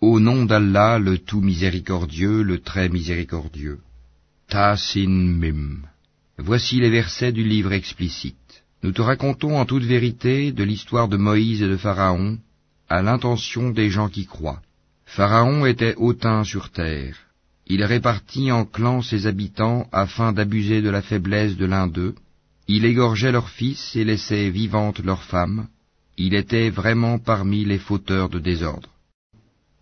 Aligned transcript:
Au 0.00 0.20
nom 0.20 0.44
d'Allah, 0.44 1.00
le 1.00 1.18
tout 1.18 1.40
miséricordieux, 1.40 2.42
le 2.42 2.60
très 2.60 2.88
miséricordieux. 2.88 3.80
Ta-sin 4.48 5.08
Mim. 5.08 5.78
Voici 6.38 6.78
les 6.78 6.88
versets 6.88 7.32
du 7.32 7.42
livre 7.42 7.72
explicite. 7.72 8.62
Nous 8.84 8.92
te 8.92 9.02
racontons 9.02 9.58
en 9.58 9.64
toute 9.64 9.82
vérité 9.82 10.52
de 10.52 10.62
l'histoire 10.62 11.08
de 11.08 11.16
Moïse 11.16 11.62
et 11.62 11.68
de 11.68 11.76
Pharaon, 11.76 12.38
à 12.88 13.02
l'intention 13.02 13.70
des 13.70 13.90
gens 13.90 14.08
qui 14.08 14.24
croient. 14.24 14.62
Pharaon 15.04 15.66
était 15.66 15.96
hautain 15.96 16.44
sur 16.44 16.70
terre. 16.70 17.16
Il 17.66 17.82
répartit 17.82 18.52
en 18.52 18.64
clans 18.64 19.02
ses 19.02 19.26
habitants 19.26 19.88
afin 19.90 20.32
d'abuser 20.32 20.80
de 20.80 20.90
la 20.90 21.02
faiblesse 21.02 21.56
de 21.56 21.66
l'un 21.66 21.88
d'eux. 21.88 22.14
Il 22.68 22.84
égorgeait 22.84 23.32
leurs 23.32 23.50
fils 23.50 23.96
et 23.96 24.04
laissait 24.04 24.50
vivantes 24.50 25.00
leurs 25.00 25.24
femmes. 25.24 25.66
Il 26.16 26.34
était 26.34 26.70
vraiment 26.70 27.18
parmi 27.18 27.64
les 27.64 27.78
fauteurs 27.78 28.28
de 28.28 28.38
désordre. 28.38 28.90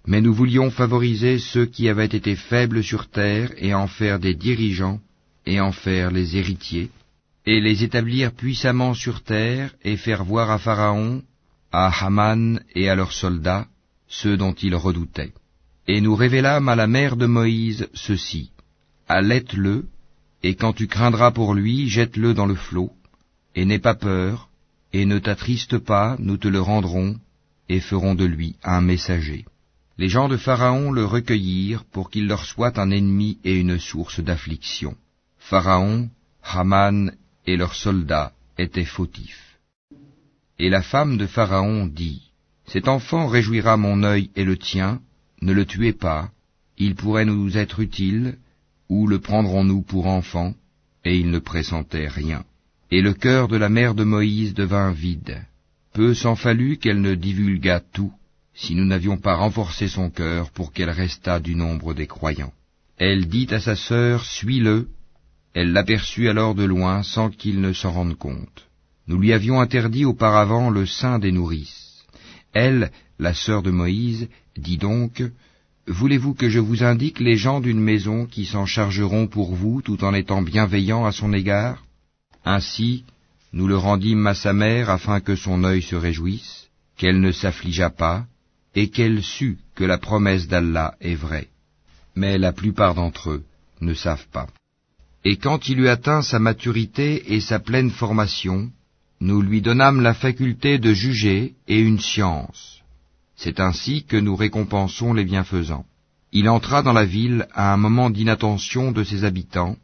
Mais 0.06 0.20
nous 0.20 0.32
voulions 0.32 0.70
favoriser 0.70 1.38
ceux 1.38 1.66
qui 1.66 1.88
avaient 1.88 2.04
été 2.04 2.36
faibles 2.36 2.82
sur 2.82 3.08
terre 3.08 3.50
et 3.56 3.74
en 3.74 3.88
faire 3.88 4.18
des 4.18 4.34
dirigeants 4.34 5.00
et 5.46 5.60
en 5.60 5.72
faire 5.72 6.10
les 6.10 6.36
héritiers, 6.36 6.90
et 7.44 7.60
les 7.60 7.84
établir 7.84 8.32
puissamment 8.32 8.94
sur 8.94 9.22
terre 9.22 9.74
et 9.82 9.96
faire 9.96 10.24
voir 10.24 10.50
à 10.50 10.58
Pharaon, 10.58 11.22
à 11.72 11.86
Haman 12.04 12.60
et 12.74 12.88
à 12.88 12.94
leurs 12.94 13.12
soldats, 13.12 13.66
ceux 14.08 14.36
dont 14.36 14.52
il 14.54 14.74
redoutait. 14.74 15.32
Et 15.88 16.00
nous 16.00 16.16
révélâmes 16.16 16.68
à 16.68 16.76
la 16.76 16.86
mère 16.86 17.16
de 17.16 17.26
Moïse 17.26 17.88
ceci, 17.94 18.50
allaite-le, 19.08 19.86
et 20.42 20.54
quand 20.54 20.72
tu 20.72 20.86
craindras 20.88 21.30
pour 21.30 21.54
lui, 21.54 21.88
jette-le 21.88 22.34
dans 22.34 22.46
le 22.46 22.54
flot, 22.54 22.90
et 23.54 23.64
n'aie 23.64 23.78
pas 23.78 23.94
peur, 23.94 24.48
et 24.92 25.04
ne 25.06 25.18
t'attriste 25.18 25.78
pas, 25.78 26.16
nous 26.18 26.36
te 26.36 26.48
le 26.48 26.60
rendrons, 26.60 27.16
et 27.68 27.80
ferons 27.80 28.14
de 28.14 28.24
lui 28.24 28.56
un 28.62 28.80
messager. 28.80 29.44
Les 29.98 30.10
gens 30.10 30.28
de 30.28 30.36
Pharaon 30.36 30.92
le 30.92 31.06
recueillirent 31.06 31.84
pour 31.84 32.10
qu'il 32.10 32.26
leur 32.26 32.44
soit 32.44 32.78
un 32.78 32.90
ennemi 32.90 33.38
et 33.44 33.54
une 33.54 33.78
source 33.78 34.20
d'affliction. 34.20 34.94
Pharaon, 35.38 36.10
Haman 36.42 37.14
et 37.46 37.56
leurs 37.56 37.74
soldats 37.74 38.32
étaient 38.58 38.84
fautifs. 38.84 39.58
Et 40.58 40.68
la 40.68 40.82
femme 40.82 41.16
de 41.16 41.26
Pharaon 41.26 41.86
dit, 41.86 42.30
Cet 42.66 42.88
enfant 42.88 43.26
réjouira 43.26 43.78
mon 43.78 44.02
œil 44.02 44.30
et 44.36 44.44
le 44.44 44.58
tien, 44.58 45.00
ne 45.40 45.52
le 45.52 45.64
tuez 45.64 45.94
pas, 45.94 46.30
il 46.76 46.94
pourrait 46.94 47.24
nous 47.24 47.56
être 47.56 47.80
utile, 47.80 48.36
ou 48.90 49.06
le 49.06 49.18
prendrons-nous 49.18 49.80
pour 49.82 50.06
enfant 50.06 50.54
Et 51.04 51.16
il 51.16 51.30
ne 51.30 51.38
pressentait 51.38 52.08
rien. 52.08 52.44
Et 52.90 53.00
le 53.00 53.14
cœur 53.14 53.48
de 53.48 53.56
la 53.56 53.70
mère 53.70 53.94
de 53.94 54.04
Moïse 54.04 54.52
devint 54.52 54.92
vide. 54.92 55.42
Peu 55.94 56.12
s'en 56.12 56.36
fallut 56.36 56.76
qu'elle 56.76 57.00
ne 57.00 57.14
divulgât 57.14 57.80
tout, 57.80 58.12
si 58.56 58.74
nous 58.74 58.86
n'avions 58.86 59.18
pas 59.18 59.36
renforcé 59.36 59.86
son 59.86 60.08
cœur 60.10 60.50
pour 60.50 60.72
qu'elle 60.72 60.90
restât 60.90 61.40
du 61.40 61.54
nombre 61.54 61.92
des 61.92 62.06
croyants. 62.06 62.52
Elle 62.96 63.28
dit 63.28 63.46
à 63.50 63.60
sa 63.60 63.76
sœur, 63.76 64.24
Suis-le. 64.24 64.88
Elle 65.52 65.72
l'aperçut 65.72 66.28
alors 66.28 66.54
de 66.54 66.64
loin 66.64 67.02
sans 67.02 67.30
qu'il 67.30 67.60
ne 67.60 67.72
s'en 67.74 67.92
rende 67.92 68.16
compte. 68.16 68.66
Nous 69.06 69.18
lui 69.18 69.32
avions 69.32 69.60
interdit 69.60 70.06
auparavant 70.06 70.70
le 70.70 70.86
sein 70.86 71.18
des 71.18 71.32
nourrices. 71.32 72.04
Elle, 72.54 72.90
la 73.18 73.34
sœur 73.34 73.62
de 73.62 73.70
Moïse, 73.70 74.28
dit 74.56 74.78
donc, 74.78 75.22
Voulez-vous 75.86 76.34
que 76.34 76.48
je 76.48 76.58
vous 76.58 76.82
indique 76.82 77.20
les 77.20 77.36
gens 77.36 77.60
d'une 77.60 77.80
maison 77.80 78.26
qui 78.26 78.46
s'en 78.46 78.66
chargeront 78.66 79.26
pour 79.28 79.54
vous 79.54 79.82
tout 79.82 80.02
en 80.02 80.14
étant 80.14 80.42
bienveillants 80.42 81.04
à 81.04 81.12
son 81.12 81.32
égard? 81.32 81.84
Ainsi, 82.44 83.04
nous 83.52 83.68
le 83.68 83.76
rendîmes 83.76 84.26
à 84.26 84.34
sa 84.34 84.52
mère 84.52 84.88
afin 84.90 85.20
que 85.20 85.36
son 85.36 85.62
œil 85.62 85.82
se 85.82 85.94
réjouisse, 85.94 86.68
qu'elle 86.96 87.20
ne 87.20 87.32
s'affligeât 87.32 87.90
pas, 87.90 88.26
et 88.76 88.90
qu'elle 88.90 89.22
sût 89.22 89.58
que 89.74 89.84
la 89.84 89.98
promesse 89.98 90.46
d'Allah 90.46 90.94
est 91.00 91.14
vraie. 91.14 91.48
Mais 92.14 92.38
la 92.38 92.52
plupart 92.52 92.94
d'entre 92.94 93.30
eux 93.30 93.44
ne 93.80 93.94
savent 93.94 94.28
pas. 94.30 94.46
Et 95.24 95.38
quand 95.38 95.68
il 95.68 95.80
eut 95.80 95.88
atteint 95.88 96.22
sa 96.22 96.38
maturité 96.38 97.34
et 97.34 97.40
sa 97.40 97.58
pleine 97.58 97.90
formation, 97.90 98.70
nous 99.20 99.40
lui 99.40 99.62
donnâmes 99.62 100.02
la 100.02 100.14
faculté 100.14 100.78
de 100.78 100.92
juger 100.92 101.54
et 101.66 101.80
une 101.80 101.98
science. 101.98 102.82
C'est 103.34 103.60
ainsi 103.60 104.04
que 104.04 104.16
nous 104.16 104.36
récompensons 104.36 105.14
les 105.14 105.24
bienfaisants. 105.24 105.86
Il 106.32 106.48
entra 106.48 106.82
dans 106.82 106.92
la 106.92 107.06
ville 107.06 107.48
à 107.54 107.72
un 107.72 107.78
moment 107.78 108.10
d'inattention 108.10 108.92
de 108.92 109.04
ses 109.04 109.24
habitants. 109.24 109.76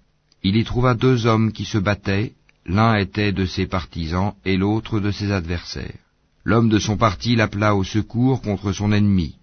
Il 0.42 0.56
y 0.56 0.64
trouva 0.64 0.94
deux 0.94 1.26
hommes 1.26 1.52
qui 1.52 1.64
se 1.64 1.78
battaient, 1.78 2.34
l'un 2.66 2.94
était 2.96 3.32
de 3.32 3.46
ses 3.46 3.66
partisans 3.66 4.34
et 4.44 4.56
l'autre 4.56 5.00
de 5.00 5.10
ses 5.10 5.32
adversaires. 5.32 6.01
L'homme 6.44 6.68
de 6.68 6.78
son 6.78 6.96
parti 6.96 7.36
l'appela 7.36 7.74
au 7.76 7.84
secours 7.84 8.42
contre 8.42 8.72
son 8.72 8.92
ennemi. 8.92 9.36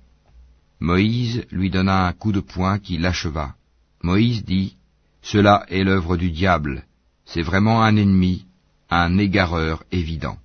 Moïse 0.79 1.45
lui 1.51 1.69
donna 1.69 2.07
un 2.07 2.13
coup 2.13 2.31
de 2.31 2.39
poing 2.39 2.79
qui 2.79 2.97
l'acheva. 2.97 3.55
Moïse 4.03 4.43
dit, 4.43 4.75
Cela 5.21 5.65
est 5.69 5.83
l'œuvre 5.83 6.17
du 6.17 6.31
diable, 6.31 6.85
c'est 7.25 7.43
vraiment 7.43 7.83
un 7.83 7.95
ennemi, 7.95 8.45
un 8.89 9.17
égareur 9.17 9.83
évident. 9.91 10.38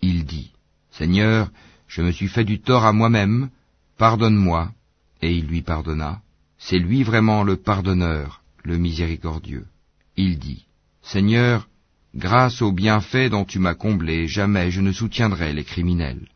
Il 0.00 0.24
dit, 0.24 0.50
Seigneur, 0.90 1.50
je 1.86 2.02
me 2.02 2.10
suis 2.10 2.28
fait 2.28 2.44
du 2.44 2.60
tort 2.60 2.84
à 2.84 2.92
moi-même, 2.92 3.50
pardonne-moi. 3.96 4.72
Et 5.20 5.32
il 5.36 5.46
lui 5.46 5.62
pardonna. 5.62 6.20
C'est 6.58 6.80
lui 6.80 7.04
vraiment 7.04 7.44
le 7.44 7.56
pardonneur, 7.56 8.42
le 8.64 8.76
miséricordieux. 8.76 9.66
Il 10.16 10.40
dit, 10.40 10.66
Seigneur, 11.02 11.68
Grâce 12.14 12.60
aux 12.60 12.72
bienfaits 12.72 13.30
dont 13.30 13.46
tu 13.46 13.58
m'as 13.58 13.74
comblé, 13.74 14.28
jamais 14.28 14.70
je 14.70 14.82
ne 14.82 14.92
soutiendrai 14.92 15.54
les 15.54 15.64
criminels. 15.64 16.28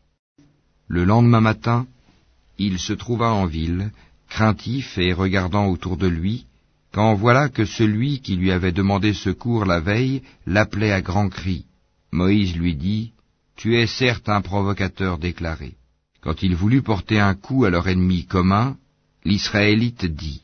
Le 0.87 1.03
lendemain 1.03 1.41
matin, 1.41 1.85
il 2.57 2.79
se 2.79 2.93
trouva 2.93 3.31
en 3.31 3.45
ville, 3.45 3.91
craintif 4.27 4.97
et 4.97 5.13
regardant 5.13 5.67
autour 5.67 5.97
de 5.97 6.07
lui, 6.07 6.45
quand 6.91 7.13
voilà 7.13 7.49
que 7.49 7.65
celui 7.65 8.21
qui 8.21 8.35
lui 8.35 8.51
avait 8.51 8.71
demandé 8.71 9.13
secours 9.13 9.65
la 9.65 9.79
veille 9.79 10.23
l'appelait 10.47 10.91
à 10.91 11.01
grands 11.01 11.29
cris. 11.29 11.65
Moïse 12.11 12.55
lui 12.55 12.75
dit, 12.75 13.11
Tu 13.55 13.77
es 13.77 13.85
certes 13.85 14.29
un 14.29 14.41
provocateur 14.41 15.19
déclaré. 15.19 15.75
Quand 16.21 16.41
il 16.41 16.55
voulut 16.55 16.81
porter 16.81 17.19
un 17.19 17.35
coup 17.35 17.65
à 17.65 17.69
leur 17.69 17.87
ennemi 17.87 18.25
commun, 18.25 18.77
l'Israélite 19.25 20.05
dit, 20.05 20.41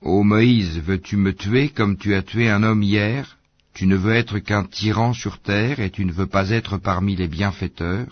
Ô 0.00 0.22
Moïse, 0.22 0.78
veux-tu 0.78 1.18
me 1.18 1.34
tuer 1.34 1.68
comme 1.68 1.98
tu 1.98 2.14
as 2.14 2.22
tué 2.22 2.48
un 2.48 2.62
homme 2.62 2.82
hier? 2.82 3.36
Tu 3.74 3.86
ne 3.86 3.96
veux 3.96 4.14
être 4.14 4.38
qu'un 4.38 4.64
tyran 4.64 5.12
sur 5.12 5.38
terre, 5.38 5.80
et 5.80 5.90
tu 5.90 6.04
ne 6.04 6.12
veux 6.12 6.26
pas 6.26 6.50
être 6.50 6.76
parmi 6.76 7.16
les 7.16 7.28
bienfaiteurs. 7.28 8.08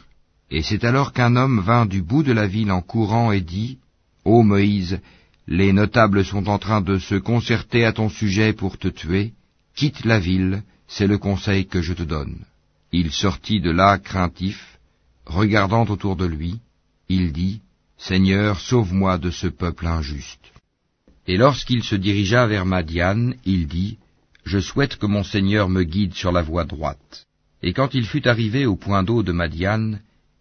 Et 0.50 0.62
c'est 0.62 0.84
alors 0.84 1.12
qu'un 1.12 1.36
homme 1.36 1.60
vint 1.60 1.86
du 1.86 2.02
bout 2.02 2.22
de 2.22 2.32
la 2.32 2.46
ville 2.46 2.72
en 2.72 2.80
courant 2.80 3.32
et 3.32 3.40
dit, 3.40 3.78
Ô 4.24 4.42
Moïse, 4.42 5.00
les 5.46 5.72
notables 5.72 6.24
sont 6.24 6.48
en 6.48 6.58
train 6.58 6.80
de 6.80 6.98
se 6.98 7.14
concerter 7.14 7.84
à 7.84 7.92
ton 7.92 8.08
sujet 8.08 8.52
pour 8.52 8.78
te 8.78 8.88
tuer, 8.88 9.32
quitte 9.74 10.04
la 10.04 10.18
ville, 10.18 10.62
c'est 10.86 11.06
le 11.06 11.18
conseil 11.18 11.66
que 11.66 11.82
je 11.82 11.92
te 11.92 12.02
donne. 12.02 12.44
Il 12.92 13.10
sortit 13.12 13.60
de 13.60 13.70
là 13.70 13.98
craintif, 13.98 14.78
regardant 15.26 15.84
autour 15.84 16.16
de 16.16 16.24
lui, 16.24 16.60
il 17.08 17.32
dit, 17.32 17.60
Seigneur, 17.98 18.60
sauve-moi 18.60 19.18
de 19.18 19.30
ce 19.30 19.46
peuple 19.46 19.86
injuste. 19.86 20.52
Et 21.26 21.36
lorsqu'il 21.36 21.82
se 21.82 21.94
dirigea 21.94 22.46
vers 22.46 22.64
Madian, 22.64 23.32
il 23.44 23.66
dit, 23.66 23.98
je 24.48 24.58
souhaite 24.58 24.96
que 24.96 25.06
mon 25.06 25.22
Seigneur 25.22 25.68
me 25.68 25.84
guide 25.84 26.14
sur 26.14 26.32
la 26.32 26.42
voie 26.42 26.64
droite. 26.64 27.26
Et 27.62 27.72
quand 27.72 27.94
il 27.94 28.06
fut 28.06 28.26
arrivé 28.26 28.66
au 28.66 28.76
point 28.76 29.02
d'eau 29.02 29.22
de 29.22 29.32
Madian, 29.32 29.98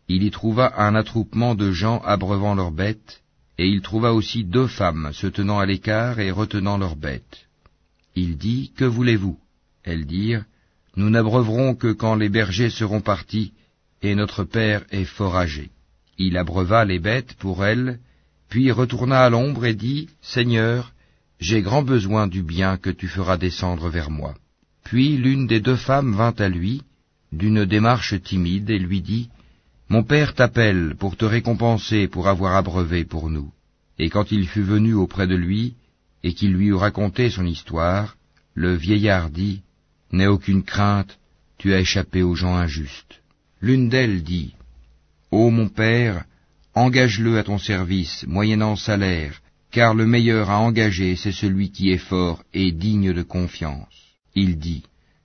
il 0.08 0.24
y 0.24 0.32
trouva 0.32 0.74
un 0.82 0.96
attroupement 0.96 1.56
de 1.56 1.72
gens 1.72 2.00
abreuvant 2.00 2.56
leurs 2.56 2.72
bêtes, 2.72 3.22
et 3.58 3.68
il 3.68 3.82
trouva 3.82 4.14
aussi 4.14 4.46
deux 4.46 4.68
femmes 4.68 5.12
se 5.14 5.28
tenant 5.28 5.60
à 5.60 5.66
l'écart 5.66 6.20
et 6.20 6.32
retenant 6.32 6.78
leurs 6.78 6.96
bêtes. 6.96 7.48
Il 8.16 8.38
dit, 8.38 8.72
Que 8.78 8.86
voulez-vous? 8.86 9.38
Elles 9.84 10.06
dirent, 10.06 10.46
Nous 10.96 11.10
n'abreuverons 11.10 11.76
que 11.76 11.92
quand 11.92 12.16
les 12.16 12.30
bergers 12.30 12.70
seront 12.70 13.02
partis, 13.02 13.52
et 14.02 14.16
notre 14.16 14.44
père 14.44 14.86
est 14.92 15.06
fort 15.06 15.36
âgé. 15.36 15.70
Il 16.18 16.38
abreuva 16.38 16.86
les 16.86 17.00
bêtes 17.00 17.34
pour 17.34 17.66
elles, 17.66 18.00
puis 18.48 18.72
retourna 18.72 19.20
à 19.26 19.30
l'ombre 19.30 19.66
et 19.66 19.76
dit, 19.76 20.08
Seigneur, 20.22 20.94
j'ai 21.40 21.62
grand 21.62 21.84
besoin 21.84 22.28
du 22.28 22.42
bien 22.42 22.78
que 22.78 22.90
tu 22.90 23.08
feras 23.08 23.38
descendre 23.38 23.90
vers 23.90 24.10
moi. 24.10 24.36
Puis 24.84 25.18
l'une 25.18 25.48
des 25.48 25.60
deux 25.60 25.76
femmes 25.76 26.14
vint 26.14 26.36
à 26.38 26.50
lui, 26.50 26.82
d'une 27.32 27.66
démarche 27.66 28.22
timide, 28.22 28.70
et 28.70 28.80
lui 28.80 29.02
dit, 29.02 29.30
Mon 29.90 30.04
père 30.04 30.34
t'appelle 30.34 30.96
pour 30.98 31.18
te 31.18 31.26
récompenser 31.26 32.08
pour 32.08 32.28
avoir 32.28 32.56
abreuvé 32.56 33.06
pour 33.06 33.30
nous. 33.30 33.52
Et 34.00 34.10
quand 34.10 34.32
il 34.32 34.48
fut 34.48 34.64
venu 34.64 34.94
auprès 34.94 35.28
de 35.28 35.36
lui, 35.36 35.76
et 36.24 36.34
qu'il 36.34 36.54
lui 36.54 36.68
eut 36.68 36.74
raconté 36.74 37.30
son 37.30 37.46
histoire, 37.46 38.16
le 38.54 38.76
vieillard 38.76 39.30
dit, 39.30 39.62
N'aie 40.12 40.28
aucune 40.28 40.64
crainte, 40.64 41.20
tu 41.58 41.74
as 41.74 41.80
échappé 41.80 42.24
aux 42.24 42.36
gens 42.36 42.56
injustes. 42.56 43.22
L'une 43.62 43.90
d'elles 43.90 44.24
dit, 44.24 44.54
Ô 45.32 45.50
mon 45.50 45.68
père, 45.68 46.24
engage-le 46.74 47.38
à 47.38 47.44
ton 47.44 47.58
service, 47.58 48.26
moyennant 48.28 48.76
salaire, 48.76 49.42
car 49.78 49.94
le 49.94 50.08
meilleur 50.08 50.50
à 50.50 50.60
engager, 50.60 51.16
c'est 51.16 51.32
celui 51.32 51.70
qui 51.70 51.92
est 51.92 52.00
fort 52.00 52.42
et 52.52 52.72
digne 52.72 53.14
de 53.14 53.22
confiance. 53.22 53.94
Il 54.34 54.58
dit, 54.58 54.82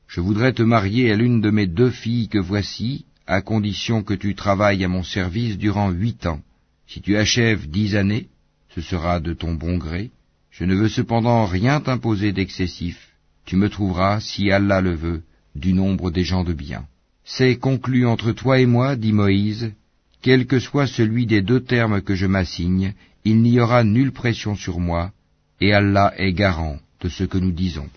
Je 0.07 0.21
voudrais 0.21 0.53
te 0.53 0.63
marier 0.63 1.11
à 1.11 1.17
l'une 1.17 1.41
de 1.41 1.49
mes 1.49 1.67
deux 1.67 1.89
filles 1.89 2.29
que 2.29 2.39
voici, 2.39 3.07
à 3.27 3.41
condition 3.41 4.03
que 4.03 4.13
tu 4.13 4.35
travailles 4.35 4.85
à 4.85 4.89
mon 4.89 5.05
service 5.05 5.57
durant 5.57 5.89
huit 5.91 6.27
ans. 6.27 6.43
Si 6.87 7.01
tu 7.01 7.17
achèves 7.17 7.67
dix 7.71 7.97
années, 7.97 8.29
ce 8.75 8.83
sera 8.83 9.21
de 9.21 9.33
ton 9.33 9.55
bon 9.55 9.79
gré. 9.79 10.11
Je 10.51 10.65
ne 10.65 10.75
veux 10.75 10.91
cependant 10.91 11.47
rien 11.47 11.81
t'imposer 11.81 12.33
d'excessif. 12.33 12.99
Tu 13.47 13.57
me 13.57 13.71
trouveras, 13.71 14.21
si 14.21 14.51
Allah 14.51 14.83
le 14.83 14.95
veut, 14.95 15.23
du 15.55 15.73
nombre 15.73 16.11
des 16.11 16.25
gens 16.25 16.45
de 16.45 16.53
bien. 16.53 16.85
C'est 17.25 17.57
conclu 17.57 18.05
entre 18.05 18.33
toi 18.33 18.61
et 18.61 18.67
moi, 18.67 18.97
dit 18.97 19.15
Moïse, 19.15 19.73
quel 20.21 20.47
que 20.47 20.59
soit 20.59 20.87
celui 20.87 21.25
des 21.25 21.41
deux 21.41 21.61
termes 21.61 22.03
que 22.03 22.15
je 22.15 22.27
m'assigne, 22.27 22.93
il 23.25 23.43
n'y 23.43 23.61
aura 23.61 23.85
nulle 23.85 24.13
pression 24.13 24.57
sur 24.57 24.81
moi, 24.81 25.13
et 25.61 25.73
Allah 25.73 26.13
est 26.17 26.33
garant 26.33 26.79
de 27.01 27.09
ce 27.09 27.25
que 27.25 27.39
nous 27.39 27.53
disons. 27.53 27.89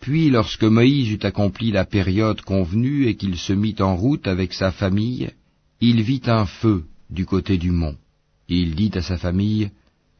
Puis 0.00 0.30
lorsque 0.30 0.64
Moïse 0.64 1.10
eut 1.10 1.26
accompli 1.26 1.70
la 1.70 1.84
période 1.84 2.40
convenue 2.42 3.06
et 3.06 3.16
qu'il 3.16 3.36
se 3.36 3.52
mit 3.52 3.76
en 3.80 3.96
route 3.96 4.26
avec 4.26 4.52
sa 4.52 4.70
famille, 4.70 5.30
il 5.80 6.02
vit 6.02 6.22
un 6.26 6.46
feu 6.46 6.84
du 7.10 7.26
côté 7.26 7.58
du 7.58 7.70
mont. 7.70 7.96
Il 8.48 8.74
dit 8.74 8.90
à 8.94 9.02
sa 9.02 9.16
famille, 9.16 9.70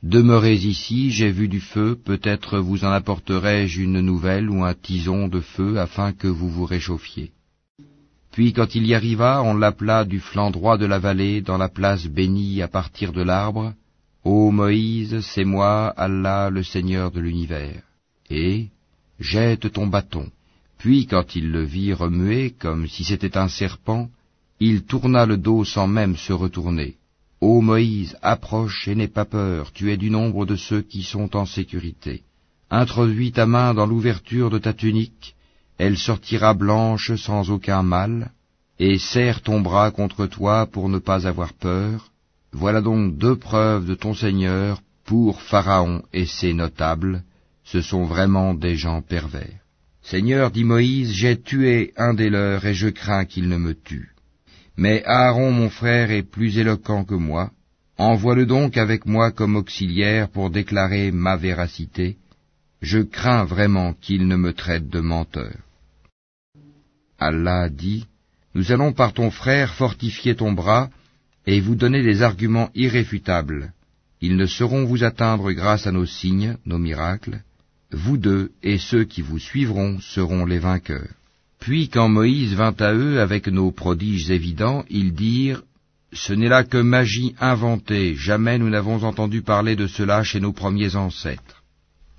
Demeurez 0.02 0.56
ici, 0.56 1.10
j'ai 1.10 1.30
vu 1.30 1.48
du 1.48 1.60
feu, 1.60 1.98
peut-être 2.02 2.58
vous 2.58 2.84
en 2.84 2.90
apporterai-je 2.90 3.80
une 3.80 4.00
nouvelle 4.00 4.50
ou 4.50 4.62
un 4.62 4.74
tison 4.74 5.28
de 5.28 5.40
feu 5.40 5.78
afin 5.78 6.12
que 6.12 6.28
vous 6.28 6.50
vous 6.50 6.66
réchauffiez. 6.66 7.32
Puis 8.30 8.52
quand 8.52 8.74
il 8.74 8.86
y 8.86 8.94
arriva, 8.94 9.42
on 9.42 9.54
l'appela 9.54 10.04
du 10.04 10.20
flanc 10.20 10.50
droit 10.50 10.76
de 10.76 10.84
la 10.84 10.98
vallée, 10.98 11.40
dans 11.40 11.56
la 11.56 11.68
place 11.68 12.06
bénie 12.06 12.60
à 12.60 12.68
partir 12.68 13.12
de 13.12 13.22
l'arbre, 13.22 13.72
Ô 14.24 14.50
Moïse, 14.50 15.20
c'est 15.20 15.44
moi, 15.44 15.88
Allah, 15.88 16.48
le 16.48 16.62
Seigneur 16.62 17.10
de 17.10 17.20
l'univers. 17.20 17.82
Et 18.30 18.68
jette 19.20 19.70
ton 19.70 19.86
bâton. 19.86 20.30
Puis 20.78 21.06
quand 21.06 21.36
il 21.36 21.50
le 21.50 21.62
vit 21.62 21.92
remuer 21.92 22.50
comme 22.50 22.88
si 22.88 23.04
c'était 23.04 23.36
un 23.36 23.48
serpent, 23.48 24.08
il 24.60 24.84
tourna 24.84 25.26
le 25.26 25.36
dos 25.36 25.64
sans 25.64 25.86
même 25.86 26.16
se 26.16 26.32
retourner. 26.32 26.96
Ô 27.42 27.60
Moïse, 27.60 28.16
approche 28.22 28.88
et 28.88 28.94
n'aie 28.94 29.08
pas 29.08 29.26
peur, 29.26 29.72
tu 29.72 29.92
es 29.92 29.98
du 29.98 30.08
nombre 30.08 30.46
de 30.46 30.56
ceux 30.56 30.80
qui 30.80 31.02
sont 31.02 31.36
en 31.36 31.44
sécurité. 31.44 32.22
Introduis 32.70 33.32
ta 33.32 33.44
main 33.44 33.74
dans 33.74 33.86
l'ouverture 33.86 34.48
de 34.48 34.58
ta 34.58 34.72
tunique, 34.72 35.34
elle 35.76 35.98
sortira 35.98 36.54
blanche 36.54 37.14
sans 37.16 37.50
aucun 37.50 37.82
mal, 37.82 38.32
et 38.78 38.98
serre 38.98 39.42
ton 39.42 39.60
bras 39.60 39.90
contre 39.90 40.26
toi 40.26 40.66
pour 40.66 40.88
ne 40.88 40.98
pas 40.98 41.26
avoir 41.26 41.52
peur. 41.52 42.10
Voilà 42.54 42.80
donc 42.80 43.18
deux 43.18 43.34
preuves 43.34 43.84
de 43.84 43.96
ton 43.96 44.14
Seigneur 44.14 44.80
pour 45.04 45.42
Pharaon 45.42 46.04
et 46.12 46.24
ses 46.24 46.54
notables, 46.54 47.24
ce 47.64 47.80
sont 47.80 48.04
vraiment 48.04 48.54
des 48.54 48.76
gens 48.76 49.02
pervers. 49.02 49.58
Seigneur, 50.02 50.52
dit 50.52 50.62
Moïse, 50.62 51.10
j'ai 51.10 51.40
tué 51.40 51.92
un 51.96 52.14
des 52.14 52.30
leurs 52.30 52.64
et 52.64 52.72
je 52.72 52.88
crains 52.88 53.24
qu'il 53.24 53.48
ne 53.48 53.56
me 53.56 53.74
tue. 53.74 54.10
Mais 54.76 55.02
Aaron 55.04 55.50
mon 55.50 55.68
frère 55.68 56.12
est 56.12 56.22
plus 56.22 56.56
éloquent 56.58 57.04
que 57.04 57.16
moi, 57.16 57.50
envoie-le 57.98 58.46
donc 58.46 58.76
avec 58.76 59.04
moi 59.04 59.32
comme 59.32 59.56
auxiliaire 59.56 60.28
pour 60.28 60.50
déclarer 60.50 61.10
ma 61.10 61.36
véracité, 61.36 62.18
je 62.82 63.00
crains 63.00 63.44
vraiment 63.44 63.94
qu'il 63.94 64.28
ne 64.28 64.36
me 64.36 64.52
traite 64.52 64.88
de 64.88 65.00
menteur. 65.00 65.56
Allah 67.18 67.68
dit, 67.68 68.06
Nous 68.54 68.70
allons 68.70 68.92
par 68.92 69.12
ton 69.12 69.32
frère 69.32 69.74
fortifier 69.74 70.36
ton 70.36 70.52
bras 70.52 70.88
et 71.46 71.60
vous 71.60 71.74
donner 71.74 72.02
des 72.02 72.22
arguments 72.22 72.70
irréfutables. 72.74 73.72
Ils 74.20 74.36
ne 74.36 74.46
sauront 74.46 74.84
vous 74.84 75.04
atteindre 75.04 75.52
grâce 75.52 75.86
à 75.86 75.92
nos 75.92 76.06
signes, 76.06 76.56
nos 76.64 76.78
miracles. 76.78 77.42
Vous 77.92 78.16
deux 78.16 78.50
et 78.62 78.78
ceux 78.78 79.04
qui 79.04 79.22
vous 79.22 79.38
suivront 79.38 80.00
seront 80.00 80.46
les 80.46 80.58
vainqueurs. 80.58 81.14
Puis 81.60 81.88
quand 81.88 82.08
Moïse 82.08 82.54
vint 82.54 82.74
à 82.78 82.92
eux 82.92 83.20
avec 83.20 83.48
nos 83.48 83.70
prodiges 83.70 84.30
évidents, 84.30 84.84
ils 84.90 85.14
dirent, 85.14 85.62
Ce 86.12 86.32
n'est 86.32 86.48
là 86.48 86.64
que 86.64 86.78
magie 86.78 87.34
inventée, 87.40 88.14
jamais 88.14 88.58
nous 88.58 88.70
n'avons 88.70 89.02
entendu 89.02 89.42
parler 89.42 89.76
de 89.76 89.86
cela 89.86 90.22
chez 90.22 90.40
nos 90.40 90.52
premiers 90.52 90.96
ancêtres. 90.96 91.62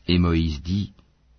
Et 0.08 0.20
Moïse 0.20 0.62
dit, 0.62 0.94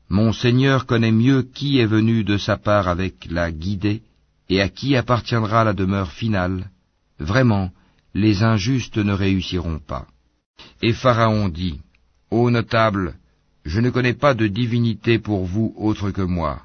Mon 0.09 0.33
Seigneur 0.33 0.87
connaît 0.87 1.13
mieux 1.13 1.43
qui 1.43 1.79
est 1.79 1.87
venu 1.87 2.25
de 2.25 2.39
sa 2.39 2.57
part 2.57 2.89
avec 2.89 3.27
la 3.31 3.51
guidée, 3.51 4.03
et 4.49 4.61
à 4.61 4.69
qui 4.69 4.97
appartiendra 4.97 5.65
la 5.65 5.73
demeure 5.73 6.13
finale. 6.13 6.71
Vraiment, 7.19 7.71
les 8.15 8.43
injustes 8.43 8.99
ne 8.99 9.13
réussiront 9.13 9.79
pas. 9.79 10.07
Et 10.83 10.93
Pharaon 10.93 11.49
dit, 11.49 11.81
Ô 12.31 12.51
notable, 12.51 13.15
je 13.65 13.81
ne 13.81 13.91
connais 13.91 14.15
pas 14.15 14.35
de 14.35 14.47
divinité 14.47 15.19
pour 15.19 15.45
vous 15.45 15.75
autre 15.77 16.11
que 16.11 16.23
moi. 16.23 16.63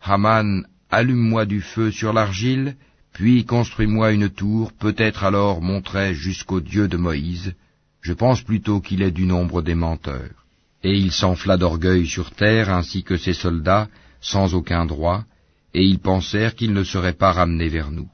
Haman, 0.00 0.66
allume-moi 0.90 1.46
du 1.46 1.60
feu 1.60 1.90
sur 1.90 2.12
l'argile, 2.12 2.76
puis 3.12 3.44
construis-moi 3.44 4.12
une 4.12 4.28
tour, 4.28 4.72
peut-être 4.72 5.24
alors 5.24 5.62
monterai 5.62 6.14
jusqu'au 6.14 6.60
Dieu 6.60 6.88
de 6.88 6.96
Moïse. 6.96 7.54
Je 8.00 8.12
pense 8.12 8.42
plutôt 8.42 8.80
qu'il 8.80 9.02
est 9.02 9.10
du 9.10 9.24
nombre 9.24 9.62
des 9.62 9.74
menteurs. 9.74 10.44
Et 10.82 10.94
il 10.94 11.12
s'enfla 11.12 11.56
d'orgueil 11.56 12.06
sur 12.06 12.32
terre, 12.32 12.70
ainsi 12.70 13.02
que 13.02 13.16
ses 13.16 13.32
soldats, 13.32 13.88
sans 14.20 14.54
aucun 14.54 14.84
droit, 14.84 15.24
et 15.72 15.82
ils 15.82 15.98
pensèrent 15.98 16.54
qu'ils 16.54 16.74
ne 16.74 16.84
seraient 16.84 17.14
pas 17.14 17.32
ramenés 17.32 17.68
vers 17.68 17.90
nous. 17.90 18.10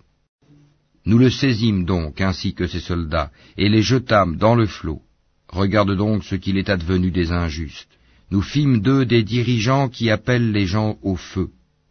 Nous 1.10 1.18
le 1.18 1.28
saisîmes 1.28 1.86
donc, 1.86 2.20
ainsi 2.20 2.54
que 2.54 2.68
ses 2.68 2.78
soldats, 2.78 3.32
et 3.56 3.68
les 3.68 3.82
jetâmes 3.82 4.36
dans 4.36 4.54
le 4.54 4.66
flot. 4.66 5.02
Regarde 5.48 5.96
donc 5.96 6.22
ce 6.22 6.36
qu'il 6.36 6.56
est 6.56 6.70
advenu 6.70 7.10
des 7.10 7.32
injustes. 7.32 7.94
Nous 8.30 8.42
fîmes 8.42 8.80
d'eux 8.80 9.04
des 9.04 9.24
dirigeants 9.24 9.88
qui 9.88 10.08
appellent 10.08 10.52
les 10.52 10.68
gens 10.68 10.98
au 11.02 11.16
feu, 11.16 11.48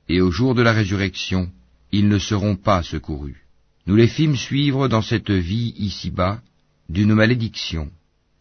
et 0.08 0.22
au 0.22 0.32
jour 0.32 0.56
de 0.56 0.62
la 0.62 0.72
résurrection, 0.72 1.52
ils 1.92 2.08
ne 2.08 2.18
seront 2.18 2.56
pas 2.56 2.82
secourus. 2.82 3.44
Nous 3.88 3.98
les 3.98 4.08
fîmes 4.08 4.38
suivre 4.38 4.88
dans 4.88 5.02
cette 5.02 5.32
vie 5.32 5.74
ici-bas 5.78 6.40
d'une 6.88 7.14
malédiction, 7.14 7.90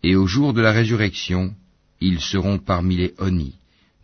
et 0.05 0.15
au 0.15 0.29
jour 0.29 0.53
de 0.53 0.61
la 0.61 0.71
résurrection, 0.71 1.57
ils 2.01 2.21
seront 2.21 2.59
parmi 2.61 2.95
les 2.99 3.15
honnis. 3.19 3.57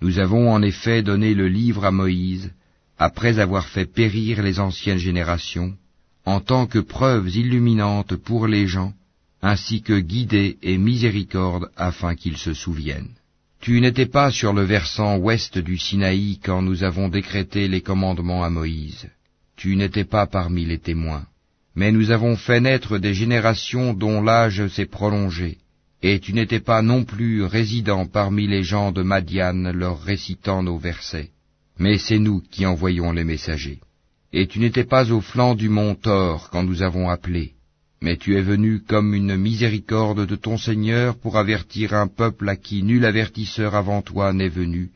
Nous 0.02 0.18
avons 0.18 0.52
en 0.52 0.60
effet 0.60 1.04
donné 1.04 1.34
le 1.34 1.46
livre 1.46 1.84
à 1.84 1.92
Moïse, 1.92 2.50
après 2.98 3.38
avoir 3.38 3.68
fait 3.68 3.86
périr 3.86 4.42
les 4.42 4.58
anciennes 4.58 4.98
générations, 4.98 5.76
en 6.24 6.40
tant 6.40 6.66
que 6.66 6.78
preuves 6.78 7.34
illuminantes 7.36 8.16
pour 8.16 8.46
les 8.46 8.66
gens, 8.66 8.92
ainsi 9.42 9.82
que 9.82 9.98
guidée 10.00 10.56
et 10.62 10.78
miséricorde 10.78 11.70
afin 11.76 12.14
qu'ils 12.14 12.38
se 12.38 12.54
souviennent. 12.54 13.14
Tu 13.60 13.80
n'étais 13.80 14.06
pas 14.06 14.30
sur 14.30 14.52
le 14.52 14.62
versant 14.62 15.16
ouest 15.16 15.58
du 15.58 15.78
Sinaï 15.78 16.38
quand 16.42 16.62
nous 16.62 16.82
avons 16.84 17.08
décrété 17.08 17.68
les 17.68 17.80
commandements 17.80 18.44
à 18.44 18.50
Moïse. 18.50 19.08
Tu 19.56 19.76
n'étais 19.76 20.04
pas 20.04 20.26
parmi 20.26 20.64
les 20.64 20.78
témoins. 20.78 21.26
Mais 21.74 21.90
nous 21.90 22.10
avons 22.10 22.36
fait 22.36 22.60
naître 22.60 22.98
des 22.98 23.14
générations 23.14 23.94
dont 23.94 24.22
l'âge 24.22 24.66
s'est 24.68 24.86
prolongé, 24.86 25.58
et 26.02 26.20
tu 26.20 26.32
n'étais 26.32 26.60
pas 26.60 26.82
non 26.82 27.04
plus 27.04 27.42
résident 27.42 28.06
parmi 28.06 28.46
les 28.46 28.62
gens 28.62 28.92
de 28.92 29.02
Madian 29.02 29.72
leur 29.72 30.00
récitant 30.00 30.62
nos 30.62 30.78
versets. 30.78 31.30
Mais 31.78 31.98
c'est 31.98 32.18
nous 32.18 32.42
qui 32.50 32.66
envoyons 32.66 33.12
les 33.12 33.24
messagers. 33.24 33.80
Et 34.36 34.48
tu 34.48 34.58
n'étais 34.58 34.82
pas 34.82 35.12
au 35.12 35.20
flanc 35.20 35.54
du 35.54 35.68
mont 35.68 35.94
Thor 35.94 36.50
quand 36.50 36.64
nous 36.64 36.82
avons 36.82 37.08
appelé, 37.08 37.52
mais 38.02 38.16
tu 38.16 38.36
es 38.36 38.42
venu 38.42 38.80
comme 38.80 39.14
une 39.14 39.36
miséricorde 39.36 40.26
de 40.26 40.34
ton 40.34 40.58
Seigneur 40.58 41.16
pour 41.16 41.36
avertir 41.36 41.94
un 41.94 42.08
peuple 42.08 42.48
à 42.48 42.56
qui 42.56 42.82
nul 42.82 43.04
avertisseur 43.04 43.76
avant 43.76 44.02
toi 44.02 44.32
n'est 44.32 44.48
venu, 44.48 44.90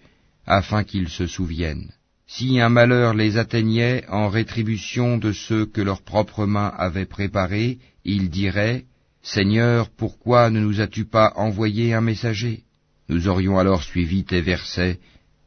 afin 0.44 0.82
qu'ils 0.82 1.08
se 1.08 1.28
souviennent. 1.28 1.92
Si 2.26 2.58
un 2.58 2.68
malheur 2.68 3.14
les 3.14 3.38
atteignait 3.38 4.04
en 4.08 4.28
rétribution 4.28 5.18
de 5.18 5.30
ceux 5.30 5.66
que 5.66 5.82
leurs 5.82 6.02
propres 6.02 6.44
mains 6.44 6.72
avaient 6.76 7.12
préparés, 7.16 7.78
ils 8.04 8.30
diraient, 8.30 8.86
Seigneur, 9.22 9.88
pourquoi 9.88 10.50
ne 10.50 10.58
nous 10.58 10.80
as-tu 10.80 11.04
pas 11.04 11.32
envoyé 11.36 11.94
un 11.94 12.00
messager? 12.00 12.64
Nous 13.08 13.28
aurions 13.28 13.56
alors 13.56 13.84
suivi 13.84 14.24
tes 14.24 14.40
versets, 14.40 14.98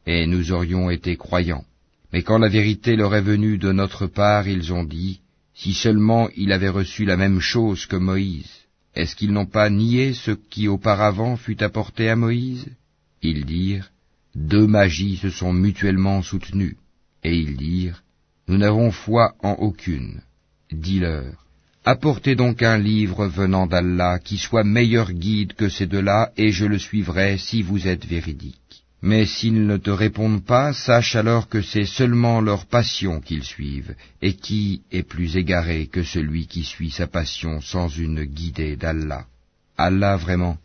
et 0.06 0.26
nous 0.26 0.50
aurions 0.50 0.88
été 0.88 1.18
croyants. 1.18 1.66
Mais 2.12 2.22
quand 2.22 2.38
la 2.38 2.48
vérité 2.48 2.96
leur 2.96 3.14
est 3.14 3.22
venue 3.22 3.58
de 3.58 3.72
notre 3.72 4.06
part, 4.06 4.46
ils 4.46 4.72
ont 4.72 4.84
dit, 4.84 5.20
si 5.54 5.72
seulement 5.72 6.28
il 6.36 6.52
avait 6.52 6.68
reçu 6.68 7.04
la 7.04 7.16
même 7.16 7.40
chose 7.40 7.86
que 7.86 7.96
Moïse, 7.96 8.50
est-ce 8.94 9.16
qu'ils 9.16 9.32
n'ont 9.32 9.46
pas 9.46 9.70
nié 9.70 10.12
ce 10.12 10.32
qui 10.32 10.68
auparavant 10.68 11.36
fut 11.36 11.62
apporté 11.62 12.10
à 12.10 12.16
Moïse? 12.16 12.66
Ils 13.22 13.46
dirent, 13.46 13.90
deux 14.34 14.66
magies 14.66 15.16
se 15.16 15.30
sont 15.30 15.52
mutuellement 15.52 16.22
soutenues, 16.22 16.76
et 17.24 17.34
ils 17.34 17.56
dirent, 17.56 18.02
nous 18.48 18.58
n'avons 18.58 18.90
foi 18.90 19.34
en 19.42 19.52
aucune. 19.52 20.20
Dis-leur, 20.70 21.32
apportez 21.84 22.34
donc 22.34 22.62
un 22.62 22.78
livre 22.78 23.26
venant 23.26 23.66
d'Allah 23.66 24.18
qui 24.18 24.36
soit 24.36 24.64
meilleur 24.64 25.12
guide 25.12 25.54
que 25.54 25.68
ces 25.68 25.86
deux-là, 25.86 26.32
et 26.36 26.50
je 26.50 26.66
le 26.66 26.78
suivrai 26.78 27.38
si 27.38 27.62
vous 27.62 27.86
êtes 27.86 28.04
véridiques. 28.04 28.61
Mais 29.02 29.26
s'ils 29.26 29.66
ne 29.66 29.76
te 29.76 29.90
répondent 29.90 30.44
pas, 30.44 30.72
sache 30.72 31.16
alors 31.16 31.48
que 31.48 31.60
c'est 31.60 31.86
seulement 31.86 32.40
leur 32.40 32.66
passion 32.66 33.20
qu'ils 33.20 33.42
suivent, 33.42 33.96
et 34.22 34.34
qui 34.34 34.82
est 34.92 35.02
plus 35.02 35.36
égaré 35.36 35.88
que 35.88 36.04
celui 36.04 36.46
qui 36.46 36.62
suit 36.62 36.92
sa 36.92 37.08
passion 37.08 37.60
sans 37.60 37.88
une 37.88 38.22
guidée 38.22 38.76
d'Allah. 38.76 39.26
Allah 39.76 40.16
vraiment 40.16 40.56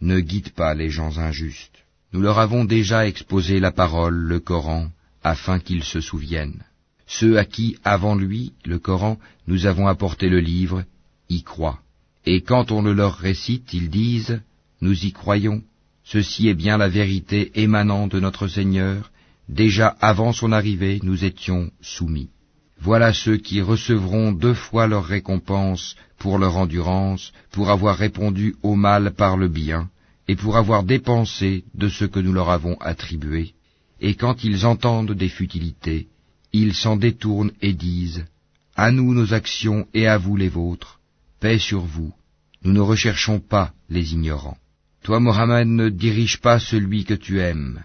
ne 0.00 0.18
guide 0.18 0.50
pas 0.50 0.74
les 0.74 0.90
gens 0.90 1.18
injustes. 1.18 1.84
Nous 2.12 2.20
leur 2.20 2.38
avons 2.38 2.64
déjà 2.64 3.06
exposé 3.06 3.60
la 3.60 3.70
parole, 3.70 4.16
le 4.16 4.40
Coran, 4.40 4.88
afin 5.22 5.60
qu'ils 5.60 5.84
se 5.84 6.00
souviennent. 6.00 6.64
Ceux 7.06 7.38
à 7.38 7.44
qui, 7.44 7.76
avant 7.84 8.14
lui, 8.14 8.52
le 8.64 8.78
Coran, 8.78 9.18
nous 9.46 9.66
avons 9.66 9.86
apporté 9.86 10.28
le 10.28 10.40
livre, 10.40 10.84
y 11.28 11.42
croient. 11.42 11.80
Et 12.26 12.40
quand 12.40 12.72
on 12.72 12.82
le 12.82 12.92
leur 12.92 13.16
récite, 13.16 13.72
ils 13.72 13.90
disent 13.90 14.40
Nous 14.80 15.04
y 15.04 15.12
croyons, 15.12 15.62
ceci 16.12 16.48
est 16.48 16.54
bien 16.54 16.76
la 16.76 16.88
vérité 16.88 17.52
émanant 17.54 18.08
de 18.08 18.18
notre 18.18 18.48
Seigneur, 18.48 19.12
déjà 19.48 19.88
avant 20.00 20.32
son 20.32 20.50
arrivée 20.50 20.98
nous 21.04 21.24
étions 21.24 21.70
soumis. 21.80 22.30
Voilà 22.80 23.12
ceux 23.12 23.36
qui 23.36 23.60
recevront 23.60 24.32
deux 24.32 24.54
fois 24.54 24.88
leur 24.88 25.04
récompense 25.04 25.94
pour 26.18 26.38
leur 26.38 26.56
endurance, 26.56 27.32
pour 27.52 27.70
avoir 27.70 27.96
répondu 27.96 28.56
au 28.62 28.74
mal 28.74 29.12
par 29.12 29.36
le 29.36 29.48
bien, 29.48 29.88
et 30.26 30.34
pour 30.34 30.56
avoir 30.56 30.82
dépensé 30.82 31.64
de 31.74 31.88
ce 31.88 32.04
que 32.06 32.18
nous 32.18 32.32
leur 32.32 32.50
avons 32.50 32.76
attribué. 32.80 33.54
Et 34.00 34.14
quand 34.14 34.42
ils 34.42 34.66
entendent 34.66 35.12
des 35.12 35.28
futilités, 35.28 36.08
ils 36.52 36.74
s'en 36.74 36.96
détournent 36.96 37.52
et 37.62 37.72
disent, 37.72 38.24
À 38.74 38.90
nous 38.90 39.14
nos 39.14 39.32
actions 39.32 39.86
et 39.94 40.08
à 40.08 40.18
vous 40.18 40.36
les 40.36 40.48
vôtres, 40.48 40.98
paix 41.38 41.58
sur 41.58 41.82
vous, 41.82 42.12
nous 42.64 42.72
ne 42.72 42.80
recherchons 42.80 43.38
pas 43.38 43.72
les 43.88 44.14
ignorants. 44.14 44.58
Toi, 45.02 45.20
Mohammed, 45.20 45.68
ne 45.68 45.88
dirige 45.88 46.40
pas 46.40 46.58
celui 46.58 47.04
que 47.04 47.14
tu 47.14 47.40
aimes, 47.40 47.82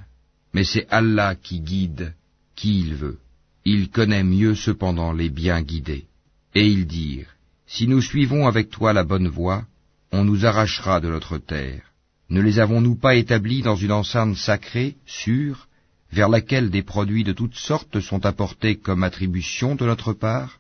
mais 0.54 0.64
c'est 0.64 0.88
Allah 0.90 1.36
qui 1.36 1.60
guide 1.62 2.14
qui 2.56 2.80
il 2.80 2.96
veut. 2.96 3.20
Il 3.66 3.90
connaît 3.90 4.24
mieux 4.24 4.56
cependant 4.56 5.12
les 5.12 5.30
bien 5.30 5.62
guidés. 5.62 6.06
Et 6.54 6.68
ils 6.68 6.88
dirent, 6.88 7.36
Si 7.68 7.88
nous 7.88 8.02
suivons 8.02 8.48
avec 8.48 8.70
toi 8.70 8.94
la 8.94 9.04
bonne 9.04 9.28
voie, 9.28 9.66
on 10.12 10.24
nous 10.24 10.46
arrachera 10.46 11.02
de 11.02 11.10
notre 11.10 11.38
terre. 11.38 11.82
Ne 12.30 12.42
les 12.42 12.60
avons-nous 12.60 12.96
pas 12.96 13.16
établis 13.16 13.62
dans 13.62 13.76
une 13.76 13.92
enceinte 13.92 14.36
sacrée, 14.36 14.96
sûre, 15.06 15.68
vers 16.12 16.30
laquelle 16.30 16.70
des 16.70 16.84
produits 16.84 17.24
de 17.24 17.34
toutes 17.34 17.56
sortes 17.56 18.00
sont 18.00 18.26
apportés 18.26 18.78
comme 18.78 19.04
attribution 19.04 19.76
de 19.76 19.86
notre 19.86 20.14
part? 20.14 20.60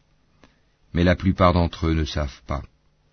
Mais 0.93 1.03
la 1.03 1.15
plupart 1.15 1.53
d'entre 1.53 1.87
eux 1.87 1.93
ne 1.93 2.05
savent 2.05 2.41
pas. 2.45 2.63